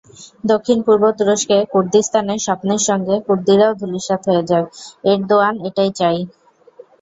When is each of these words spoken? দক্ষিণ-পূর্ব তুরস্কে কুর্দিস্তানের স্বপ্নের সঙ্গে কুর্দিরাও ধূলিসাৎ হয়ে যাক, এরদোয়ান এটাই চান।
দক্ষিণ-পূর্ব 0.43 1.03
তুরস্কে 1.17 1.57
কুর্দিস্তানের 1.73 2.39
স্বপ্নের 2.39 2.81
সঙ্গে 2.87 3.15
কুর্দিরাও 3.27 3.77
ধূলিসাৎ 3.79 4.21
হয়ে 4.27 4.43
যাক, 4.49 4.65
এরদোয়ান 5.03 5.55
এটাই 5.67 5.91
চান। 5.95 6.15